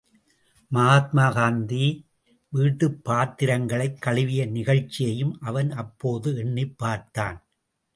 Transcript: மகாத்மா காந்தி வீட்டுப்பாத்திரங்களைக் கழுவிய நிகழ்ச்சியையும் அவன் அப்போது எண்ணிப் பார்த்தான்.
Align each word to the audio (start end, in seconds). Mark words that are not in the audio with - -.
மகாத்மா 0.69 1.31
காந்தி 1.31 2.05
வீட்டுப்பாத்திரங்களைக் 2.53 3.99
கழுவிய 3.99 4.45
நிகழ்ச்சியையும் 4.45 5.37
அவன் 5.41 5.71
அப்போது 5.71 6.37
எண்ணிப் 6.37 6.77
பார்த்தான். 6.77 7.47